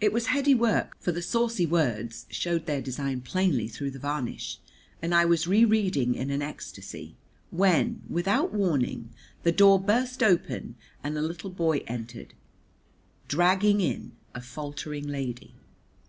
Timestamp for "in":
6.16-6.30, 13.80-14.10